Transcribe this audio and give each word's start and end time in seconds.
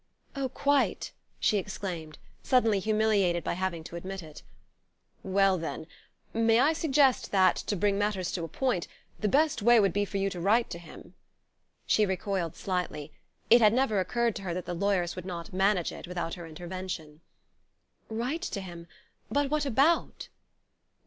"Oh, 0.35 0.49
quite!" 0.49 1.11
she 1.39 1.59
exclaimed, 1.59 2.17
suddenly 2.41 2.79
humiliated 2.79 3.43
by 3.43 3.53
having 3.53 3.83
to 3.83 3.95
admit 3.95 4.23
it. 4.23 4.41
"Well, 5.21 5.59
then 5.59 5.85
may 6.33 6.59
I 6.59 6.73
suggest 6.73 7.29
that, 7.31 7.55
to 7.57 7.75
bring 7.75 7.99
matters 7.99 8.31
to 8.31 8.43
a 8.43 8.47
point, 8.47 8.87
the 9.19 9.27
best 9.27 9.61
way 9.61 9.79
would 9.79 9.93
be 9.93 10.03
for 10.05 10.17
you 10.17 10.31
to 10.31 10.39
write 10.41 10.71
to 10.71 10.79
him?" 10.79 11.13
She 11.85 12.07
recoiled 12.07 12.55
slightly. 12.55 13.11
It 13.51 13.61
had 13.61 13.73
never 13.73 13.99
occurred 13.99 14.35
to 14.37 14.41
her 14.41 14.55
that 14.55 14.65
the 14.65 14.73
lawyers 14.73 15.15
would 15.15 15.23
not 15.23 15.53
"manage 15.53 15.91
it" 15.91 16.07
without 16.07 16.33
her 16.33 16.47
intervention. 16.47 17.21
"Write 18.09 18.41
to 18.41 18.59
him... 18.61 18.87
but 19.29 19.51
what 19.51 19.67
about?" 19.67 20.29